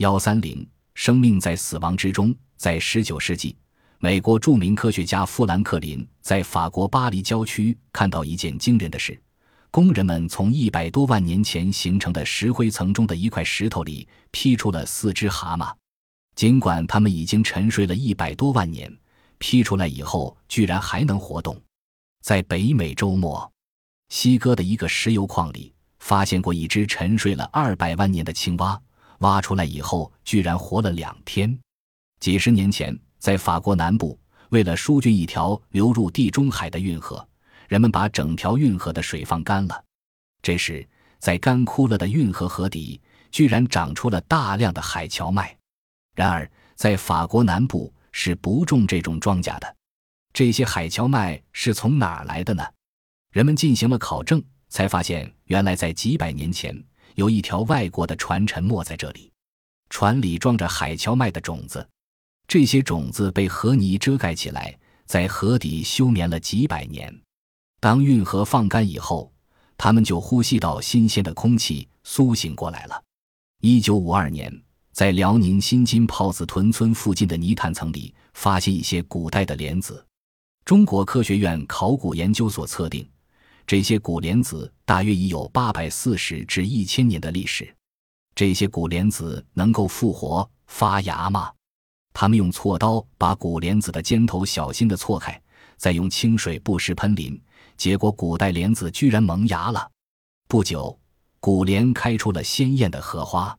[0.00, 2.34] 幺三零，生命在死亡之中。
[2.56, 3.54] 在十九世纪，
[3.98, 9.20] 美国著名科学家富兰克林在法国巴黎郊区看到一件惊人的事：
[9.70, 15.70] 工人们从一百多万年前形成的石灰层中的一块石头里劈出了四只蛤蟆。
[16.34, 18.90] 尽管它们已经沉睡了一百多万年，
[19.36, 21.60] 劈出来以后居然还能活动。
[22.22, 23.52] 在北美洲末
[24.08, 28.80] 西哥的一个石油矿里，发现过一只沉睡了二百万年的青蛙，
[29.20, 31.58] 挖出来以后居然活了两天。
[32.20, 34.18] 几十年前，在法国南部，
[34.50, 37.26] 为了疏浚一条流入地中海的运河，
[37.68, 39.84] 人们把整条运河的水放干了。
[40.42, 40.86] 这时，
[41.18, 43.00] 在干枯了的运河河底，
[43.30, 45.56] 居然长出了大量的海荞麦。
[46.14, 49.76] 然而，在法国南部是不种这种庄稼的。
[50.32, 52.64] 这些海荞麦是从哪儿来的呢？
[53.32, 56.84] 人们进行了考证，才发现原来在几百年前，
[57.14, 59.30] 有一条外国的船沉没在这里，
[59.88, 61.86] 船里装着海荞麦的种子。
[62.46, 64.76] 这些种子被河泥遮盖起来，
[65.06, 67.16] 在河底休眠了几百年。
[67.80, 69.32] 当运河放干以后，
[69.78, 73.02] 它们就呼吸到新鲜的空气，苏醒过来了。
[73.62, 74.52] 一九五二年，
[74.92, 80.04] 在辽宁新津炮子屯村附近的泥炭层里，发现一些古代的莲子。
[80.64, 83.08] 中国科学院考古研究所测定，
[83.70, 87.72] 这些古莲子大约已有八百四十至一千年的历史。
[88.34, 91.52] 这些古莲子能够复活发芽吗？
[92.12, 95.40] 他们用锉刀把古莲子的尖头小心地锉开，
[95.76, 97.40] 再用清水不时喷淋，
[97.76, 99.88] 结果古代莲子居然萌芽了。
[100.48, 100.98] 不久，
[101.38, 103.56] 古莲开出了鲜艳的荷花。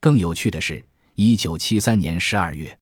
[0.00, 2.78] 更有趣的是，一九七三年十二月，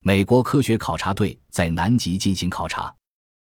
[0.00, 2.94] 美国科学考察队在南极进行考察，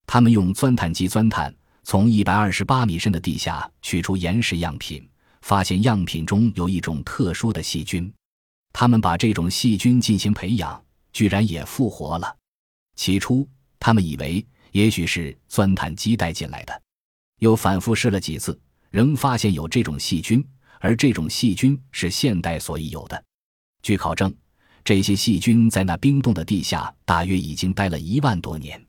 [0.07, 5.07] 他们用钻探机钻探，从一百二十八米深的地下取出岩石样品，
[5.41, 8.11] 发现样品中有一种特殊的细菌。
[8.71, 10.83] 他们把这种细菌进行培养。
[11.13, 12.35] 居然也复活了。
[12.95, 13.47] 起初，
[13.79, 16.81] 他们以为也许是钻探机带进来的，
[17.37, 18.59] 又反复试了几次，
[18.89, 20.43] 仍发现有这种细菌，
[20.79, 23.23] 而这种细菌是现代所已有的。
[23.83, 24.33] 据考证，
[24.83, 28.83] 这些细菌在那冰冻的地下大约已经待了一万多年。